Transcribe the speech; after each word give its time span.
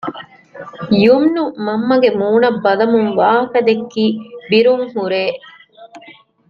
ޔުމްނު 1.03 1.43
މަންމަގެ 1.65 2.09
މޫނަށް 2.19 2.59
ބަލަމުން 2.65 3.11
ވާހަކަދެއްކީ 3.19 4.05
ބިރުން 4.49 4.85
ހުރޭ 4.93 5.21